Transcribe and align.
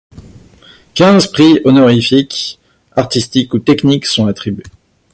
Quinze 0.95 1.27
prix 1.27 1.59
honorifiques, 1.63 2.57
artistiques 2.95 3.53
ou 3.53 3.59
techniques, 3.59 4.07
sont 4.07 4.25
attribués. 4.25 4.63